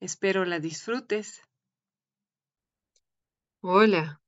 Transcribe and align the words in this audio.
Espero 0.00 0.44
la 0.44 0.60
disfrutes. 0.60 1.42
Hola, 3.60 4.22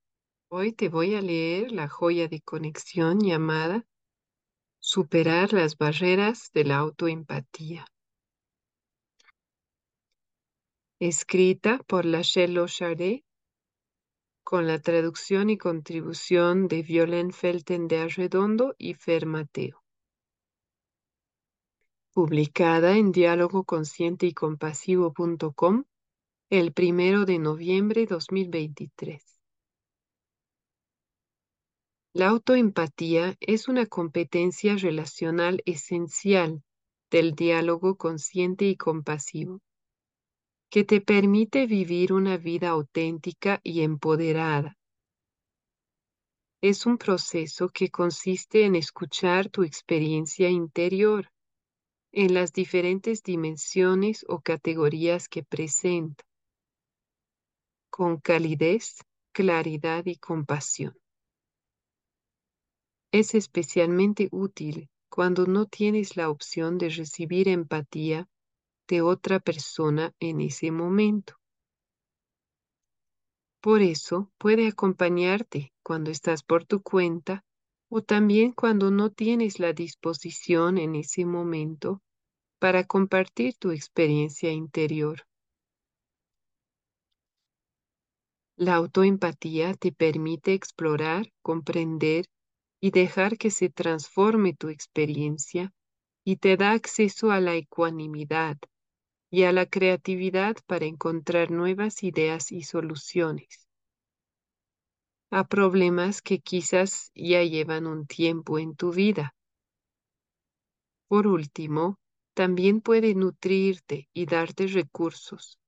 hoy 0.48 0.72
te 0.72 0.88
voy 0.88 1.14
a 1.14 1.22
leer 1.22 1.70
la 1.70 1.88
joya 1.88 2.26
de 2.26 2.40
conexión 2.40 3.20
llamada 3.20 3.86
Superar 4.80 5.52
las 5.52 5.78
barreras 5.78 6.50
de 6.52 6.64
la 6.64 6.78
autoempatía. 6.78 7.86
Escrita 10.98 11.78
por 11.86 12.04
Lachelle 12.04 12.66
Chardet 12.66 13.22
con 14.42 14.66
la 14.66 14.80
traducción 14.80 15.50
y 15.50 15.56
contribución 15.56 16.66
de 16.66 16.82
Violén 16.82 17.30
Felten 17.30 17.86
de 17.86 18.00
Arredondo 18.00 18.74
y 18.76 18.94
Fer 18.94 19.24
Mateo 19.24 19.79
publicada 22.12 22.96
en 22.96 23.12
diálogoconsciente 23.12 24.26
y 24.26 24.32
compasivo.com 24.32 25.84
el 26.50 26.72
primero 26.72 27.24
de 27.24 27.38
noviembre 27.38 28.06
2023. 28.06 29.22
La 32.12 32.28
autoempatía 32.28 33.36
es 33.38 33.68
una 33.68 33.86
competencia 33.86 34.74
relacional 34.76 35.62
esencial 35.64 36.64
del 37.08 37.36
diálogo 37.36 37.96
consciente 37.96 38.64
y 38.64 38.76
compasivo, 38.76 39.60
que 40.70 40.82
te 40.82 41.00
permite 41.00 41.66
vivir 41.66 42.12
una 42.12 42.36
vida 42.36 42.70
auténtica 42.70 43.60
y 43.62 43.82
empoderada. 43.82 44.76
Es 46.60 46.84
un 46.84 46.98
proceso 46.98 47.68
que 47.68 47.90
consiste 47.90 48.64
en 48.64 48.74
escuchar 48.74 49.48
tu 49.48 49.62
experiencia 49.62 50.50
interior 50.50 51.30
en 52.12 52.34
las 52.34 52.52
diferentes 52.52 53.22
dimensiones 53.22 54.24
o 54.28 54.40
categorías 54.40 55.28
que 55.28 55.42
presenta, 55.42 56.24
con 57.90 58.18
calidez, 58.18 58.98
claridad 59.32 60.06
y 60.06 60.16
compasión. 60.16 60.96
Es 63.12 63.34
especialmente 63.34 64.28
útil 64.30 64.88
cuando 65.08 65.46
no 65.46 65.66
tienes 65.66 66.16
la 66.16 66.30
opción 66.30 66.78
de 66.78 66.88
recibir 66.90 67.48
empatía 67.48 68.28
de 68.88 69.02
otra 69.02 69.40
persona 69.40 70.14
en 70.20 70.40
ese 70.40 70.70
momento. 70.70 71.34
Por 73.60 73.82
eso 73.82 74.32
puede 74.38 74.68
acompañarte 74.68 75.72
cuando 75.82 76.10
estás 76.10 76.42
por 76.42 76.64
tu 76.64 76.82
cuenta 76.82 77.44
o 77.90 78.02
también 78.02 78.52
cuando 78.52 78.90
no 78.90 79.10
tienes 79.10 79.58
la 79.58 79.72
disposición 79.72 80.78
en 80.78 80.94
ese 80.94 81.26
momento 81.26 82.00
para 82.60 82.84
compartir 82.84 83.56
tu 83.58 83.72
experiencia 83.72 84.52
interior. 84.52 85.26
La 88.56 88.76
autoempatía 88.76 89.74
te 89.74 89.90
permite 89.90 90.54
explorar, 90.54 91.32
comprender 91.42 92.26
y 92.80 92.92
dejar 92.92 93.38
que 93.38 93.50
se 93.50 93.70
transforme 93.70 94.54
tu 94.54 94.68
experiencia 94.68 95.72
y 96.24 96.36
te 96.36 96.56
da 96.56 96.72
acceso 96.72 97.32
a 97.32 97.40
la 97.40 97.56
ecuanimidad 97.56 98.58
y 99.30 99.44
a 99.44 99.52
la 99.52 99.66
creatividad 99.66 100.56
para 100.66 100.86
encontrar 100.86 101.50
nuevas 101.50 102.04
ideas 102.04 102.52
y 102.52 102.62
soluciones 102.62 103.69
a 105.30 105.46
problemas 105.46 106.22
que 106.22 106.40
quizás 106.40 107.12
ya 107.14 107.42
llevan 107.44 107.86
un 107.86 108.06
tiempo 108.06 108.58
en 108.58 108.74
tu 108.74 108.92
vida. 108.92 109.34
Por 111.08 111.26
último, 111.26 111.98
también 112.34 112.80
puede 112.80 113.14
nutrirte 113.14 114.08
y 114.12 114.26
darte 114.26 114.66
recursos, 114.66 115.58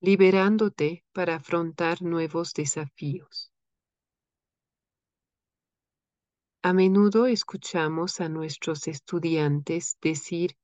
liberándote 0.00 1.04
para 1.12 1.36
afrontar 1.36 2.02
nuevos 2.02 2.52
desafíos. 2.52 3.52
A 6.62 6.72
menudo 6.72 7.26
escuchamos 7.26 8.20
a 8.20 8.28
nuestros 8.28 8.88
estudiantes 8.88 9.96
decir 10.00 10.56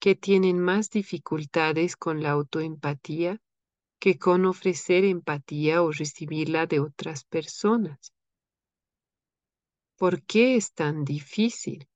que 0.00 0.16
tienen 0.16 0.58
más 0.58 0.90
dificultades 0.90 1.96
con 1.96 2.22
la 2.22 2.30
autoempatía 2.30 3.40
que 4.02 4.18
con 4.18 4.46
ofrecer 4.46 5.04
empatía 5.04 5.80
o 5.80 5.92
recibirla 5.92 6.66
de 6.66 6.80
otras 6.80 7.22
personas. 7.22 8.12
¿Por 9.96 10.24
qué 10.24 10.56
es 10.56 10.72
tan 10.72 11.04
difícil? 11.04 11.86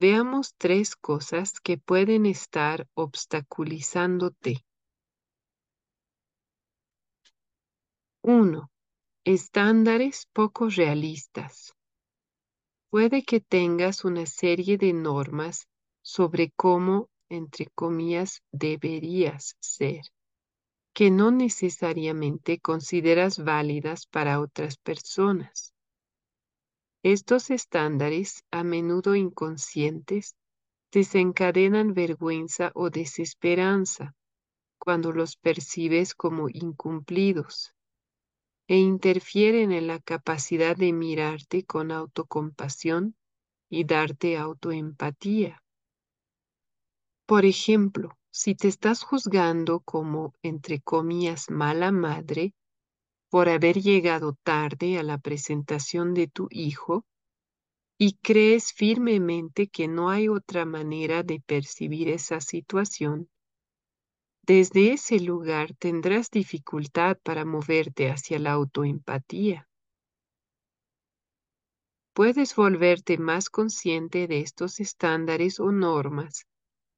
Veamos 0.00 0.56
tres 0.58 0.96
cosas 0.96 1.60
que 1.60 1.78
pueden 1.78 2.26
estar 2.26 2.88
obstaculizándote. 2.94 4.64
Uno, 8.22 8.72
Estándares 9.24 10.26
poco 10.32 10.70
realistas. 10.70 11.72
Puede 12.90 13.22
que 13.22 13.38
tengas 13.38 14.04
una 14.04 14.26
serie 14.26 14.76
de 14.76 14.92
normas 14.92 15.68
sobre 16.02 16.50
cómo, 16.56 17.10
entre 17.28 17.68
comillas, 17.76 18.42
deberías 18.50 19.54
ser 19.60 20.02
que 20.94 21.10
no 21.10 21.30
necesariamente 21.30 22.58
consideras 22.58 23.38
válidas 23.38 24.06
para 24.06 24.40
otras 24.40 24.76
personas. 24.76 25.72
Estos 27.02 27.50
estándares, 27.50 28.44
a 28.50 28.62
menudo 28.62 29.16
inconscientes, 29.16 30.36
desencadenan 30.92 31.94
vergüenza 31.94 32.70
o 32.74 32.90
desesperanza 32.90 34.14
cuando 34.78 35.12
los 35.12 35.36
percibes 35.36 36.14
como 36.14 36.48
incumplidos 36.48 37.74
e 38.68 38.76
interfieren 38.76 39.72
en 39.72 39.86
la 39.86 39.98
capacidad 39.98 40.76
de 40.76 40.92
mirarte 40.92 41.64
con 41.64 41.90
autocompasión 41.90 43.16
y 43.68 43.84
darte 43.84 44.36
autoempatía. 44.36 45.62
Por 47.26 47.44
ejemplo, 47.44 48.18
si 48.32 48.54
te 48.54 48.66
estás 48.68 49.02
juzgando 49.02 49.80
como, 49.80 50.34
entre 50.42 50.80
comillas, 50.80 51.50
mala 51.50 51.92
madre 51.92 52.54
por 53.30 53.50
haber 53.50 53.82
llegado 53.82 54.38
tarde 54.42 54.98
a 54.98 55.02
la 55.02 55.18
presentación 55.18 56.14
de 56.14 56.28
tu 56.28 56.48
hijo 56.50 57.04
y 57.98 58.14
crees 58.22 58.72
firmemente 58.72 59.68
que 59.68 59.86
no 59.86 60.08
hay 60.08 60.28
otra 60.28 60.64
manera 60.64 61.22
de 61.22 61.40
percibir 61.40 62.08
esa 62.08 62.40
situación, 62.40 63.28
desde 64.44 64.92
ese 64.92 65.20
lugar 65.20 65.74
tendrás 65.78 66.30
dificultad 66.30 67.18
para 67.22 67.44
moverte 67.44 68.10
hacia 68.10 68.38
la 68.38 68.52
autoempatía. 68.52 69.68
Puedes 72.14 72.56
volverte 72.56 73.18
más 73.18 73.50
consciente 73.50 74.26
de 74.26 74.40
estos 74.40 74.80
estándares 74.80 75.60
o 75.60 75.70
normas 75.70 76.46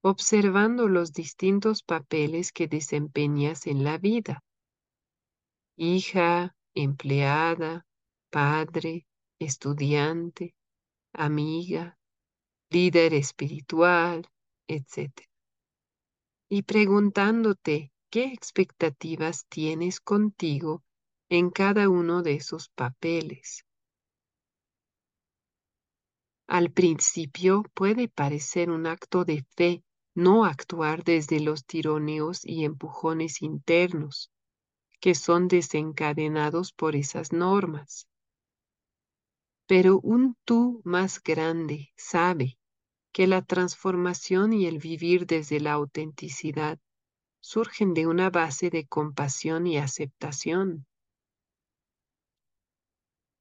observando 0.07 0.87
los 0.87 1.15
distintos 1.15 1.83
papeles 1.83 2.53
que 2.53 2.69
desempeñas 2.69 3.67
en 3.67 3.85
la 3.85 3.97
vida. 3.97 4.45
Hija, 5.77 6.55
empleada, 6.75 7.87
padre, 8.29 9.07
estudiante, 9.39 10.55
amiga, 11.15 11.97
líder 12.69 13.15
espiritual, 13.15 14.29
etc. 14.69 15.11
Y 16.51 16.65
preguntándote 16.65 17.91
qué 18.11 18.25
expectativas 18.25 19.47
tienes 19.49 20.01
contigo 20.01 20.85
en 21.31 21.49
cada 21.49 21.89
uno 21.89 22.23
de 22.23 22.35
esos 22.35 22.69
papeles. 22.69 23.65
Al 26.47 26.71
principio 26.71 27.63
puede 27.73 28.09
parecer 28.09 28.69
un 28.69 28.87
acto 28.87 29.25
de 29.25 29.47
fe 29.57 29.83
no 30.15 30.45
actuar 30.45 31.05
desde 31.05 31.41
los 31.41 31.65
tironeos 31.65 32.45
y 32.45 32.65
empujones 32.65 33.43
internos 33.43 34.31
que 35.01 35.15
son 35.15 35.49
desencadenados 35.49 36.73
por 36.73 36.97
esas 36.97 37.33
normas. 37.33 38.09
Pero 39.67 40.01
un 40.01 40.37
tú 40.45 40.81
más 40.85 41.23
grande 41.23 41.93
sabe 41.97 42.59
que 43.13 43.27
la 43.27 43.43
transformación 43.43 44.53
y 44.53 44.67
el 44.67 44.79
vivir 44.79 45.27
desde 45.27 45.61
la 45.61 45.73
autenticidad 45.73 46.79
surgen 47.41 47.93
de 47.93 48.07
una 48.07 48.31
base 48.31 48.71
de 48.71 48.87
compasión 48.87 49.67
y 49.67 49.77
aceptación. 49.77 50.87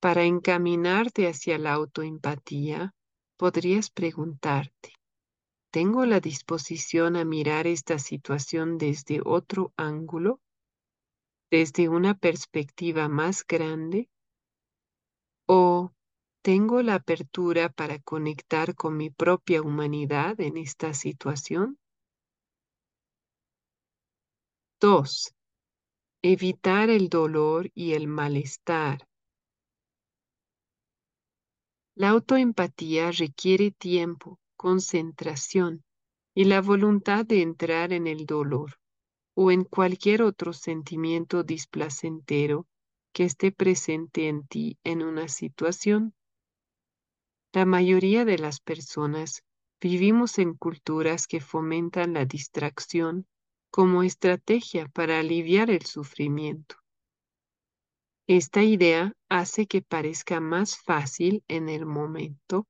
Para 0.01 0.25
encaminarte 0.25 1.27
hacia 1.29 1.57
la 1.57 1.71
autoempatía, 1.73 2.93
podrías 3.37 3.89
preguntarte, 3.89 4.93
¿tengo 5.73 6.05
la 6.05 6.19
disposición 6.19 7.15
a 7.15 7.25
mirar 7.25 7.65
esta 7.65 7.97
situación 7.97 8.77
desde 8.77 9.21
otro 9.25 9.73
ángulo? 9.75 10.39
¿Desde 11.49 11.89
una 11.89 12.13
perspectiva 12.13 13.09
más 13.09 13.43
grande? 13.43 14.07
¿O 15.47 15.91
tengo 16.43 16.83
la 16.83 16.93
apertura 16.93 17.69
para 17.69 17.97
conectar 17.97 18.75
con 18.75 18.97
mi 18.97 19.09
propia 19.09 19.63
humanidad 19.63 20.39
en 20.39 20.57
esta 20.57 20.93
situación? 20.93 21.79
2. 24.79 25.33
Evitar 26.21 26.91
el 26.91 27.09
dolor 27.09 27.71
y 27.73 27.93
el 27.93 28.07
malestar. 28.07 29.07
La 31.95 32.09
autoempatía 32.09 33.11
requiere 33.11 33.71
tiempo, 33.71 34.39
concentración 34.63 35.83
y 36.33 36.45
la 36.45 36.61
voluntad 36.61 37.25
de 37.25 37.41
entrar 37.41 37.91
en 37.91 38.07
el 38.07 38.25
dolor 38.25 38.79
o 39.35 39.51
en 39.51 39.65
cualquier 39.65 40.21
otro 40.23 40.53
sentimiento 40.53 41.43
displacentero 41.43 42.65
que 43.11 43.25
esté 43.25 43.51
presente 43.51 44.29
en 44.29 44.47
ti 44.47 44.77
en 44.85 45.03
una 45.03 45.27
situación. 45.27 46.13
La 47.51 47.65
mayoría 47.65 48.23
de 48.23 48.37
las 48.37 48.61
personas 48.61 49.43
vivimos 49.81 50.39
en 50.39 50.53
culturas 50.53 51.27
que 51.27 51.41
fomentan 51.41 52.13
la 52.13 52.23
distracción 52.23 53.27
como 53.69 54.01
estrategia 54.01 54.87
para 54.87 55.19
aliviar 55.19 55.71
el 55.71 55.85
sufrimiento. 55.85 56.77
Esta 58.27 58.63
idea 58.63 59.11
hace 59.27 59.67
que 59.67 59.81
parezca 59.81 60.39
más 60.39 60.77
fácil 60.77 61.43
en 61.49 61.67
el 61.67 61.85
momento 61.85 62.65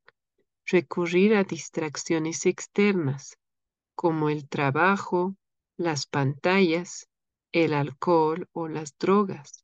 recurrir 0.65 1.35
a 1.35 1.43
distracciones 1.43 2.45
externas, 2.45 3.37
como 3.95 4.29
el 4.29 4.47
trabajo, 4.47 5.35
las 5.77 6.05
pantallas, 6.05 7.07
el 7.51 7.73
alcohol 7.73 8.47
o 8.53 8.67
las 8.67 8.97
drogas, 8.97 9.63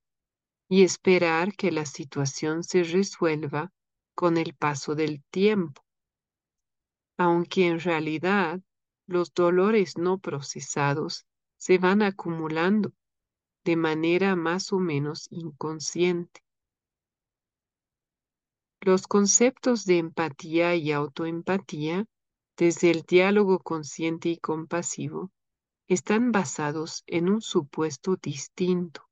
y 0.67 0.83
esperar 0.83 1.55
que 1.55 1.71
la 1.71 1.85
situación 1.85 2.63
se 2.63 2.83
resuelva 2.83 3.71
con 4.15 4.37
el 4.37 4.53
paso 4.53 4.95
del 4.95 5.23
tiempo, 5.31 5.81
aunque 7.17 7.67
en 7.67 7.79
realidad 7.79 8.61
los 9.07 9.33
dolores 9.33 9.97
no 9.97 10.19
procesados 10.19 11.25
se 11.57 11.77
van 11.77 12.01
acumulando 12.01 12.93
de 13.65 13.75
manera 13.75 14.35
más 14.35 14.71
o 14.71 14.79
menos 14.79 15.27
inconsciente. 15.31 16.41
Los 18.81 19.07
conceptos 19.07 19.85
de 19.85 19.97
empatía 19.97 20.75
y 20.75 20.91
autoempatía, 20.91 22.05
desde 22.57 22.91
el 22.91 23.01
diálogo 23.01 23.59
consciente 23.59 24.29
y 24.29 24.37
compasivo, 24.37 25.31
están 25.87 26.31
basados 26.31 27.03
en 27.07 27.29
un 27.29 27.41
supuesto 27.41 28.15
distinto, 28.15 29.09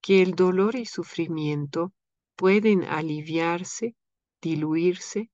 que 0.00 0.22
el 0.22 0.34
dolor 0.34 0.76
y 0.76 0.86
sufrimiento 0.86 1.92
pueden 2.36 2.84
aliviarse 2.84 3.94
diluirse 4.40 5.30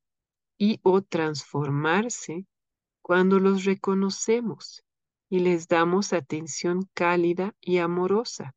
y 0.59 0.81
o 0.83 1.03
transformarse 1.03 2.47
cuando 3.03 3.39
los 3.39 3.65
reconocemos 3.65 4.83
y 5.29 5.41
les 5.41 5.69
damos 5.69 6.13
atención 6.13 6.89
cálida 6.95 7.55
y 7.61 7.79
amorosa 7.79 8.55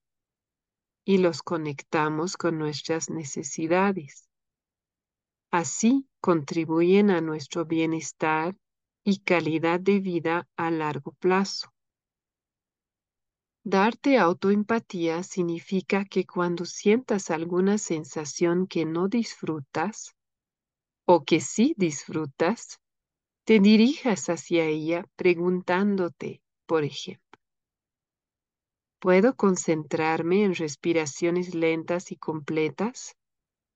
y 1.06 1.18
los 1.18 1.41
conectamos 1.41 2.38
con 2.38 2.57
nuestras 2.57 3.09
necesidades. 3.09 4.29
Así 5.51 6.07
contribuyen 6.22 7.10
a 7.10 7.22
nuestro 7.22 7.66
bienestar 7.66 8.56
y 9.04 9.19
calidad 9.19 9.80
de 9.80 10.00
vida 10.00 10.48
a 10.56 10.69
largo 10.69 11.13
plazo. 11.13 11.74
Darte 13.63 14.18
autoempatía 14.18 15.24
significa 15.24 16.06
que 16.06 16.25
cuando 16.25 16.66
sientas 16.66 17.31
alguna 17.31 17.78
sensación 17.78 18.68
que 18.68 18.86
no 18.86 19.07
disfrutas, 19.07 20.16
o 21.06 21.24
que 21.25 21.42
sí 21.42 21.74
disfrutas, 21.78 22.80
te 23.44 23.60
dirijas 23.60 24.30
hacia 24.30 24.66
ella 24.66 25.04
preguntándote, 25.16 26.44
por 26.68 26.84
ejemplo, 26.84 27.40
¿puedo 29.00 29.36
concentrarme 29.36 30.44
en 30.44 30.54
respiraciones 30.54 31.56
lentas 31.56 32.12
y 32.12 32.18
completas 32.18 33.16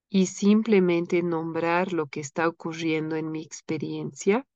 y 0.08 0.26
simplemente 0.26 1.22
nombrar 1.22 1.92
lo 1.92 2.06
que 2.06 2.20
está 2.20 2.48
ocurriendo 2.48 3.16
en 3.16 3.30
mi 3.30 3.42
experiencia? 3.42 4.46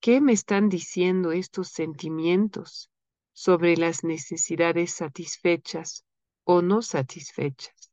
¿Qué 0.00 0.20
me 0.20 0.32
están 0.32 0.68
diciendo 0.68 1.32
estos 1.32 1.68
sentimientos 1.68 2.90
sobre 3.32 3.76
las 3.76 4.04
necesidades 4.04 4.92
satisfechas 4.92 6.04
o 6.44 6.62
no 6.62 6.82
satisfechas? 6.82 7.90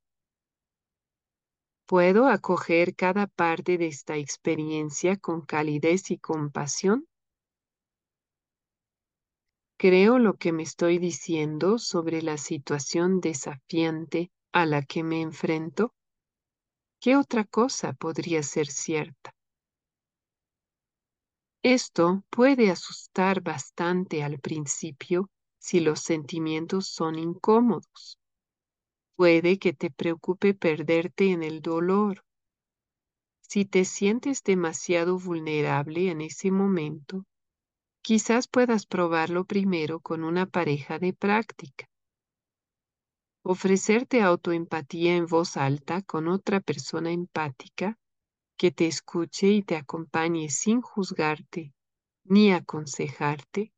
¿Puedo 1.87 2.27
acoger 2.27 2.95
cada 2.95 3.27
parte 3.27 3.77
de 3.77 3.87
esta 3.87 4.17
experiencia 4.17 5.17
con 5.17 5.41
calidez 5.41 6.09
y 6.09 6.17
compasión? 6.17 7.07
¿Creo 9.77 10.19
lo 10.19 10.35
que 10.35 10.51
me 10.51 10.63
estoy 10.63 10.99
diciendo 10.99 11.77
sobre 11.77 12.21
la 12.21 12.37
situación 12.37 13.19
desafiante 13.19 14.31
a 14.55 14.65
la 14.65 14.81
que 14.83 15.03
me 15.03 15.21
enfrento? 15.21 15.93
¿Qué 17.01 17.17
otra 17.17 17.43
cosa 17.43 17.91
podría 17.91 18.41
ser 18.41 18.67
cierta? 18.67 19.35
Esto 21.61 22.23
puede 22.29 22.71
asustar 22.71 23.41
bastante 23.41 24.23
al 24.23 24.39
principio 24.39 25.29
si 25.59 25.81
los 25.81 25.99
sentimientos 25.99 26.87
son 26.87 27.19
incómodos. 27.19 28.17
Puede 29.17 29.59
que 29.59 29.73
te 29.73 29.91
preocupe 29.91 30.53
perderte 30.53 31.31
en 31.31 31.43
el 31.43 31.61
dolor. 31.61 32.23
Si 33.41 33.65
te 33.65 33.83
sientes 33.83 34.41
demasiado 34.41 35.19
vulnerable 35.19 36.09
en 36.09 36.21
ese 36.21 36.49
momento, 36.49 37.25
quizás 38.01 38.47
puedas 38.47 38.85
probarlo 38.85 39.43
primero 39.43 39.99
con 39.99 40.23
una 40.23 40.45
pareja 40.45 40.97
de 40.97 41.11
práctica. 41.11 41.89
Ofrecerte 43.47 44.23
autoempatía 44.23 45.15
en 45.15 45.27
voz 45.27 45.55
alta 45.55 46.01
con 46.01 46.27
otra 46.27 46.61
persona 46.61 47.11
empática 47.11 47.95
que 48.57 48.71
te 48.71 48.87
escuche 48.87 49.49
y 49.49 49.61
te 49.61 49.75
acompañe 49.75 50.49
sin 50.49 50.81
juzgarte 50.81 51.71
ni 52.23 52.51
aconsejarte 52.51 53.71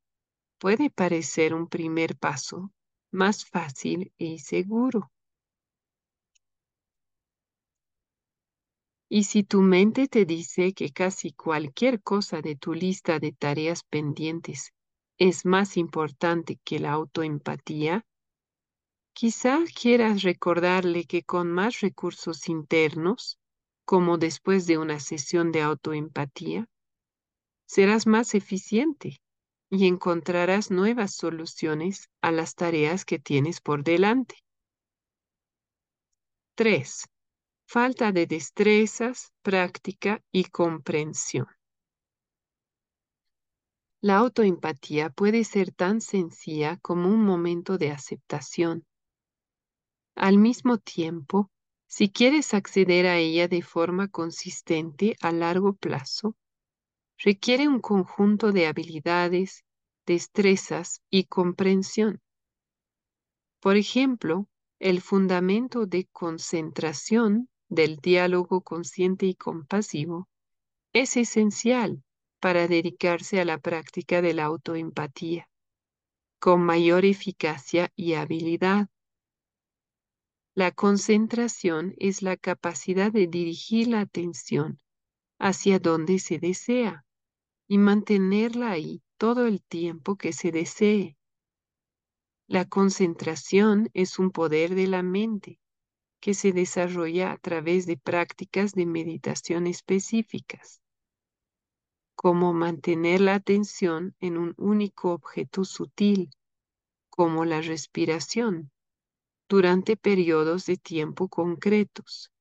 puede 0.57 0.89
parecer 0.89 1.53
un 1.53 1.67
primer 1.67 2.15
paso 2.15 2.71
más 3.11 3.43
fácil 3.43 4.13
y 4.17 4.39
seguro. 4.39 5.11
Y 9.09 9.25
si 9.25 9.43
tu 9.43 9.61
mente 9.61 10.07
te 10.07 10.23
dice 10.23 10.71
que 10.71 10.91
casi 10.91 11.33
cualquier 11.33 12.01
cosa 12.01 12.41
de 12.41 12.55
tu 12.55 12.73
lista 12.73 13.19
de 13.19 13.33
tareas 13.33 13.83
pendientes 13.83 14.71
es 15.17 15.45
más 15.45 15.75
importante 15.75 16.57
que 16.63 16.79
la 16.79 16.93
autoempatía, 16.93 18.05
quizá 19.19 19.63
quieras 19.73 20.21
recordarle 20.21 21.05
que 21.05 21.23
con 21.23 21.51
más 21.51 21.79
recursos 21.79 22.47
internos, 22.49 23.39
como 23.83 24.19
después 24.19 24.67
de 24.67 24.77
una 24.77 24.99
sesión 24.99 25.51
de 25.51 25.63
autoempatía, 25.63 26.67
serás 27.65 28.05
más 28.05 28.35
eficiente 28.35 29.19
y 29.71 29.87
encontrarás 29.87 30.69
nuevas 30.69 31.15
soluciones 31.15 32.11
a 32.21 32.31
las 32.31 32.53
tareas 32.53 33.05
que 33.05 33.17
tienes 33.17 33.59
por 33.59 33.83
delante. 33.83 34.35
3 36.53 37.07
falta 37.65 38.11
de 38.11 38.27
destrezas, 38.27 39.33
práctica 39.41 40.23
y 40.31 40.43
comprensión. 40.45 41.47
La 43.99 44.17
autoempatía 44.17 45.09
puede 45.09 45.43
ser 45.43 45.71
tan 45.71 46.01
sencilla 46.01 46.77
como 46.83 47.09
un 47.09 47.25
momento 47.25 47.79
de 47.79 47.89
aceptación. 47.89 48.85
Al 50.17 50.39
mismo 50.39 50.79
tiempo, 50.79 51.51
si 51.85 52.09
quieres 52.09 52.55
acceder 52.55 53.05
a 53.05 53.17
ella 53.17 53.47
de 53.47 53.61
forma 53.61 54.07
consistente 54.07 55.15
a 55.21 55.31
largo 55.31 55.73
plazo, 55.73 56.35
requiere 57.19 57.67
un 57.67 57.79
conjunto 57.79 58.51
de 58.51 58.65
habilidades, 58.65 59.63
destrezas 60.07 61.03
y 61.11 61.25
comprensión. 61.25 62.19
Por 63.61 63.77
ejemplo, 63.77 64.47
el 64.79 65.01
fundamento 65.01 65.85
de 65.85 66.07
concentración 66.11 67.47
del 67.69 67.97
diálogo 67.97 68.61
consciente 68.61 69.27
y 69.27 69.35
compasivo 69.35 70.27
es 70.93 71.15
esencial 71.15 72.03
para 72.39 72.67
dedicarse 72.67 73.39
a 73.39 73.45
la 73.45 73.59
práctica 73.59 74.23
de 74.23 74.33
la 74.33 74.45
autoempatía 74.45 75.47
con 76.39 76.63
mayor 76.63 77.05
eficacia 77.05 77.91
y 77.95 78.13
habilidad. 78.13 78.89
La 80.57 80.71
concentración 80.71 81.93
es 81.99 82.23
la 82.23 82.35
capacidad 82.35 83.11
de 83.11 83.27
dirigir 83.27 83.89
la 83.89 83.99
atención 83.99 84.79
hacia 85.37 85.77
donde 85.77 86.17
se 86.17 86.39
desea 86.39 87.05
y 87.67 87.77
mantenerla 87.77 88.71
ahí 88.71 89.03
todo 89.19 89.45
el 89.45 89.61
tiempo 89.61 90.15
que 90.15 90.33
se 90.33 90.51
desee. 90.51 91.15
La 92.47 92.65
concentración 92.65 93.91
es 93.93 94.17
un 94.17 94.31
poder 94.31 94.73
de 94.73 94.87
la 94.87 95.03
mente 95.03 95.59
que 96.19 96.33
se 96.33 96.53
desarrolla 96.53 97.33
a 97.33 97.37
través 97.37 97.85
de 97.85 97.97
prácticas 97.97 98.71
de 98.73 98.87
meditación 98.87 99.67
específicas 99.67 100.81
como 102.15 102.51
mantener 102.51 103.21
la 103.21 103.35
atención 103.35 104.15
en 104.19 104.39
un 104.39 104.55
único 104.57 105.11
objeto 105.11 105.63
sutil, 105.65 106.31
como 107.11 107.45
la 107.45 107.61
respiración, 107.61 108.71
durante 109.47 109.95
periodos 109.95 110.65
de 110.65 110.77
tiempo 110.77 111.29
concretos. 111.29 112.31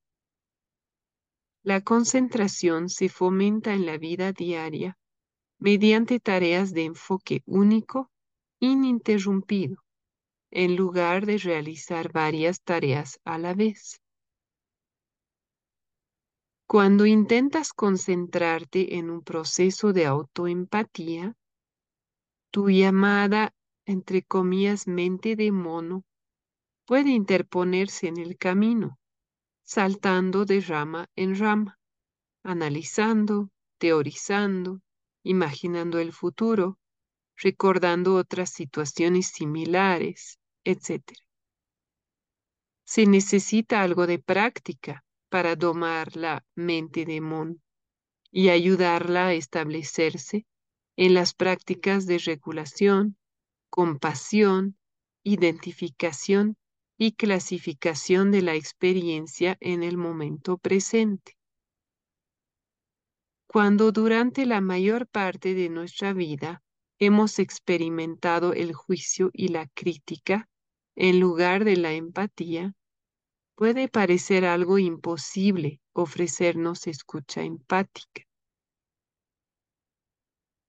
La 1.63 1.81
concentración 1.81 2.89
se 2.89 3.09
fomenta 3.09 3.73
en 3.73 3.85
la 3.85 3.97
vida 3.97 4.31
diaria 4.31 4.97
mediante 5.59 6.19
tareas 6.19 6.73
de 6.73 6.85
enfoque 6.85 7.41
único, 7.45 8.11
ininterrumpido, 8.59 9.83
en 10.51 10.75
lugar 10.75 11.25
de 11.25 11.37
realizar 11.37 12.11
varias 12.11 12.61
tareas 12.61 13.19
a 13.25 13.37
la 13.37 13.53
vez. 13.53 14.01
Cuando 16.67 17.05
intentas 17.05 17.73
concentrarte 17.73 18.97
en 18.97 19.09
un 19.09 19.23
proceso 19.23 19.93
de 19.93 20.05
autoempatía, 20.05 21.35
tu 22.51 22.69
llamada, 22.69 23.53
entre 23.85 24.21
comillas, 24.23 24.87
mente 24.87 25.35
de 25.35 25.51
mono 25.51 26.03
puede 26.87 27.09
interponerse 27.09 28.07
en 28.07 28.17
el 28.17 28.37
camino, 28.37 28.97
saltando 29.63 30.45
de 30.45 30.61
rama 30.61 31.09
en 31.17 31.37
rama, 31.37 31.77
analizando, 32.43 33.49
teorizando, 33.77 34.79
imaginando 35.21 35.99
el 35.99 36.13
futuro, 36.13 36.79
recordando 37.35 38.15
otras 38.15 38.51
situaciones 38.51 39.27
similares, 39.27 40.39
etc. 40.63 41.03
Se 42.85 43.05
necesita 43.05 43.81
algo 43.81 44.07
de 44.07 44.19
práctica 44.19 45.03
para 45.27 45.57
domar 45.57 46.15
la 46.15 46.45
mente 46.55 47.03
de 47.03 47.19
Mon 47.19 47.61
y 48.31 48.47
ayudarla 48.47 49.27
a 49.27 49.33
establecerse 49.33 50.45
en 50.95 51.13
las 51.13 51.33
prácticas 51.33 52.05
de 52.05 52.17
regulación, 52.19 53.17
compasión, 53.69 54.77
identificación 55.23 56.55
y 56.97 57.13
clasificación 57.13 58.31
de 58.31 58.41
la 58.41 58.55
experiencia 58.55 59.57
en 59.59 59.83
el 59.83 59.97
momento 59.97 60.57
presente. 60.57 61.37
Cuando 63.47 63.91
durante 63.91 64.45
la 64.45 64.61
mayor 64.61 65.07
parte 65.07 65.53
de 65.53 65.69
nuestra 65.69 66.13
vida 66.13 66.61
hemos 66.99 67.39
experimentado 67.39 68.53
el 68.53 68.73
juicio 68.73 69.29
y 69.33 69.49
la 69.49 69.67
crítica 69.67 70.49
en 70.95 71.19
lugar 71.19 71.63
de 71.63 71.77
la 71.77 71.93
empatía, 71.93 72.73
Puede 73.57 73.87
parecer 73.87 74.45
algo 74.45 74.77
imposible 74.77 75.81
ofrecernos 75.93 76.85
escucha 76.85 77.41
empática. 77.41 78.21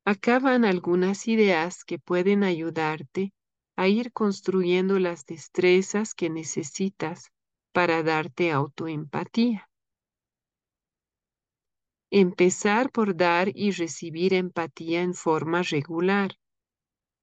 Acá 0.06 0.38
van 0.38 0.64
algunas 0.64 1.28
ideas 1.28 1.84
que 1.84 1.98
pueden 1.98 2.44
ayudarte 2.44 3.34
a 3.78 3.86
ir 3.86 4.12
construyendo 4.12 4.98
las 4.98 5.24
destrezas 5.24 6.12
que 6.12 6.30
necesitas 6.30 7.30
para 7.72 8.02
darte 8.02 8.50
autoempatía. 8.50 9.70
Empezar 12.10 12.90
por 12.90 13.16
dar 13.16 13.52
y 13.54 13.70
recibir 13.70 14.34
empatía 14.34 15.02
en 15.02 15.14
forma 15.14 15.62
regular, 15.62 16.34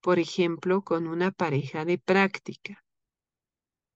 por 0.01 0.17
ejemplo, 0.17 0.81
con 0.81 1.07
una 1.07 1.31
pareja 1.31 1.83
de 1.83 1.97
práctica. 1.97 2.85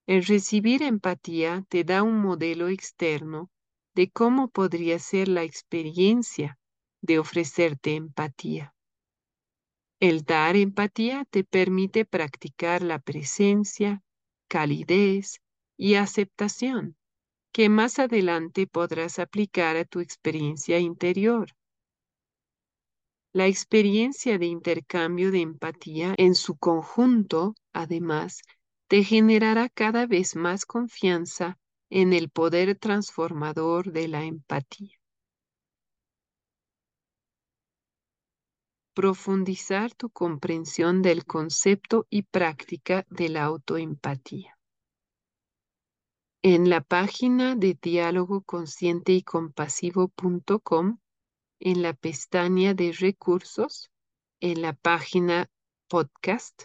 El 0.06 0.26
recibir 0.26 0.84
empatía 0.84 1.64
te 1.70 1.86
da 1.86 2.04
un 2.04 2.20
modelo 2.20 2.68
externo 2.68 3.50
de 3.96 4.10
cómo 4.12 4.50
podría 4.50 5.00
ser 5.00 5.30
la 5.30 5.44
experiencia 5.44 6.60
de 7.02 7.20
ofrecerte 7.20 7.96
empatía. 7.96 8.74
El 10.00 10.24
dar 10.24 10.56
empatía 10.56 11.26
te 11.30 11.44
permite 11.44 12.06
practicar 12.06 12.82
la 12.82 13.00
presencia, 13.00 14.02
calidez 14.48 15.42
y 15.78 15.96
aceptación 15.96 16.96
que 17.52 17.68
más 17.68 18.00
adelante 18.00 18.68
podrás 18.68 19.20
aplicar 19.20 19.76
a 19.76 19.86
tu 19.86 20.00
experiencia 20.00 20.80
interior. 20.80 21.50
La 23.34 23.48
experiencia 23.48 24.38
de 24.38 24.46
intercambio 24.46 25.32
de 25.32 25.42
empatía 25.42 26.16
en 26.18 26.36
su 26.36 26.58
conjunto, 26.58 27.56
además, 27.74 28.42
te 28.88 29.04
generará 29.04 29.68
cada 29.70 30.06
vez 30.06 30.36
más 30.36 30.66
confianza 30.66 31.58
en 31.90 32.14
el 32.14 32.30
poder 32.30 32.76
transformador 32.76 33.92
de 33.92 34.08
la 34.08 34.24
empatía. 34.24 34.99
Profundizar 39.00 39.94
tu 39.94 40.10
comprensión 40.10 41.02
del 41.02 41.24
concepto 41.24 42.06
y 42.10 42.24
práctica 42.24 43.06
de 43.10 43.30
la 43.30 43.46
autoempatía. 43.46 44.60
En 46.42 46.70
la 46.70 46.82
página 46.82 47.56
de 47.56 47.80
diálogo 47.82 48.42
consciente 48.42 49.14
y 49.14 49.24
compasivo.com, 49.24 51.00
en 51.62 51.82
la 51.82 51.94
pestaña 51.94 52.74
de 52.74 52.92
recursos, 52.92 53.90
en 54.42 54.62
la 54.62 54.74
página 54.74 55.50
podcast, 55.88 56.64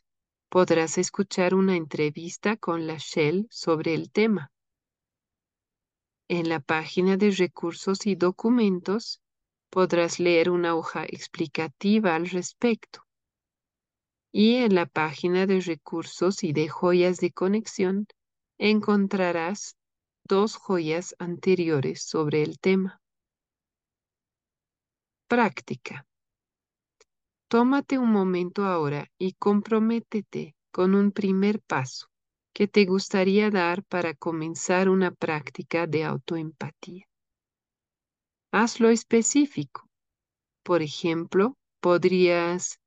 podrás 0.49 0.99
escuchar 0.99 1.55
una 1.55 1.77
entrevista 1.77 2.57
con 2.57 2.89
la 2.89 2.97
Shell 2.99 3.47
sobre 3.49 3.95
el 3.95 4.11
tema. 4.11 4.51
En 6.27 6.49
la 6.49 6.59
página 6.59 7.17
de 7.17 7.31
recursos 7.31 8.09
y 8.09 8.17
documentos 8.17 9.21
podrás 9.75 10.21
leer 10.21 10.51
una 10.51 10.77
hoja 10.77 11.05
explicativa 11.05 12.15
al 12.15 12.31
respecto. 12.31 13.01
Y 14.33 14.59
en 14.59 14.77
la 14.77 14.87
página 14.87 15.47
de 15.47 15.59
recursos 15.59 16.45
y 16.45 16.53
de 16.53 16.69
joyas 16.69 17.17
de 17.17 17.33
conexión 17.33 18.07
encontrarás 18.57 19.77
dos 20.29 20.55
joyas 20.55 21.17
anteriores 21.19 22.05
sobre 22.05 22.45
el 22.45 22.61
tema. 22.61 23.01
Práctica. 25.27 26.07
Tómate 27.49 27.99
un 27.99 28.13
momento 28.13 28.67
ahora 28.67 29.11
y 29.19 29.33
comprométete 29.33 30.55
con 30.71 30.95
un 30.95 31.11
primer 31.11 31.61
paso 31.61 32.07
que 32.55 32.69
te 32.69 32.85
gustaría 32.85 33.51
dar 33.51 33.83
para 33.83 34.15
comenzar 34.15 34.89
una 34.89 35.11
práctica 35.11 35.89
de 35.89 36.05
autoempatía. 36.05 37.09
Hazlo 38.57 38.89
específico. 38.91 39.91
Por 40.63 40.81
ejemplo, 40.81 41.57
podrías 41.81 42.79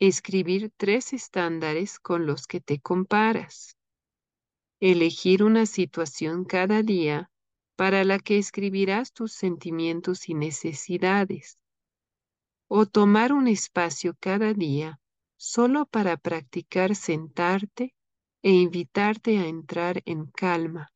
escribir 0.00 0.72
tres 0.78 1.12
estándares 1.12 2.00
con 2.00 2.24
los 2.24 2.46
que 2.46 2.62
te 2.62 2.80
comparas. 2.80 3.76
Elegir 4.80 5.44
una 5.44 5.66
situación 5.66 6.46
cada 6.46 6.82
día 6.82 7.30
para 7.76 8.02
la 8.04 8.18
que 8.18 8.38
escribirás 8.38 9.12
tus 9.12 9.34
sentimientos 9.34 10.26
y 10.30 10.32
necesidades 10.32 11.58
o 12.66 12.86
tomar 12.86 13.34
un 13.34 13.46
espacio 13.46 14.16
cada 14.20 14.54
día 14.54 15.00
solo 15.36 15.84
para 15.84 16.16
practicar 16.16 16.96
sentarte 16.96 17.92
e 18.42 18.52
invitarte 18.52 19.38
a 19.38 19.48
entrar 19.48 20.00
en 20.06 20.24
calma 20.30 20.94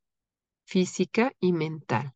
física 0.64 1.34
y 1.40 1.52
mental. 1.52 2.13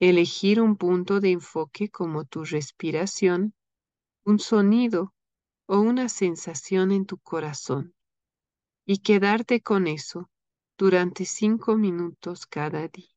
Elegir 0.00 0.60
un 0.60 0.76
punto 0.76 1.20
de 1.20 1.30
enfoque 1.30 1.88
como 1.88 2.24
tu 2.24 2.44
respiración, 2.44 3.54
un 4.24 4.38
sonido 4.38 5.14
o 5.66 5.80
una 5.80 6.08
sensación 6.08 6.92
en 6.92 7.06
tu 7.06 7.18
corazón 7.18 7.94
y 8.86 8.98
quedarte 8.98 9.60
con 9.60 9.86
eso 9.86 10.28
durante 10.76 11.24
cinco 11.24 11.76
minutos 11.76 12.46
cada 12.46 12.88
día. 12.88 13.08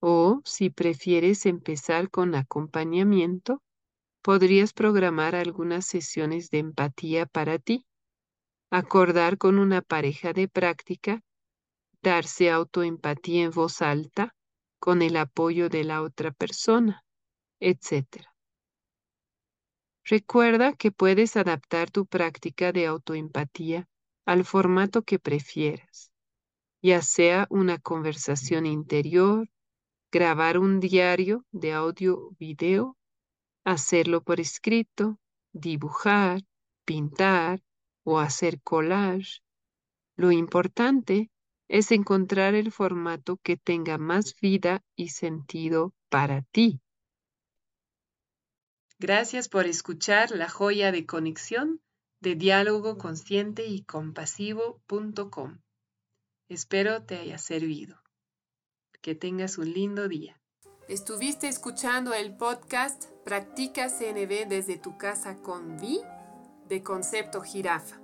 O 0.00 0.42
si 0.44 0.68
prefieres 0.68 1.46
empezar 1.46 2.10
con 2.10 2.34
acompañamiento, 2.34 3.62
podrías 4.22 4.72
programar 4.72 5.34
algunas 5.34 5.86
sesiones 5.86 6.50
de 6.50 6.58
empatía 6.58 7.24
para 7.26 7.58
ti, 7.58 7.86
acordar 8.70 9.38
con 9.38 9.58
una 9.58 9.80
pareja 9.80 10.32
de 10.32 10.48
práctica, 10.48 11.22
darse 12.04 12.50
autoempatía 12.50 13.44
en 13.44 13.50
voz 13.50 13.82
alta 13.82 14.36
con 14.78 15.00
el 15.00 15.16
apoyo 15.16 15.68
de 15.70 15.82
la 15.84 16.02
otra 16.02 16.30
persona, 16.30 17.02
etc. 17.58 18.28
Recuerda 20.04 20.74
que 20.74 20.92
puedes 20.92 21.36
adaptar 21.36 21.90
tu 21.90 22.06
práctica 22.06 22.72
de 22.72 22.86
autoempatía 22.86 23.88
al 24.26 24.44
formato 24.44 25.02
que 25.02 25.18
prefieras, 25.18 26.12
ya 26.82 27.00
sea 27.00 27.46
una 27.48 27.78
conversación 27.78 28.66
interior, 28.66 29.48
grabar 30.12 30.58
un 30.58 30.80
diario 30.80 31.46
de 31.52 31.72
audio-video, 31.72 32.98
hacerlo 33.64 34.22
por 34.22 34.40
escrito, 34.40 35.18
dibujar, 35.52 36.42
pintar 36.84 37.62
o 38.04 38.18
hacer 38.18 38.60
collage. 38.60 39.40
Lo 40.16 40.30
importante 40.30 41.30
es 41.74 41.90
encontrar 41.90 42.54
el 42.54 42.70
formato 42.70 43.36
que 43.38 43.56
tenga 43.56 43.98
más 43.98 44.36
vida 44.40 44.84
y 44.94 45.08
sentido 45.08 45.92
para 46.08 46.42
ti. 46.42 46.80
Gracias 49.00 49.48
por 49.48 49.66
escuchar 49.66 50.30
La 50.30 50.48
joya 50.48 50.92
de 50.92 51.04
conexión 51.04 51.80
de 52.20 52.36
diálogo 52.36 52.96
consciente 52.96 53.66
y 53.66 53.82
compasivo.com. 53.82 55.58
Espero 56.48 57.02
te 57.02 57.16
haya 57.16 57.38
servido. 57.38 58.00
Que 59.02 59.16
tengas 59.16 59.58
un 59.58 59.72
lindo 59.72 60.06
día. 60.06 60.40
Estuviste 60.88 61.48
escuchando 61.48 62.14
el 62.14 62.36
podcast 62.36 63.06
Practica 63.24 63.88
CNB 63.88 64.46
desde 64.46 64.78
tu 64.78 64.96
casa 64.96 65.38
con 65.42 65.76
Vi 65.80 66.00
de 66.68 66.84
Concepto 66.84 67.40
Jirafa. 67.40 68.03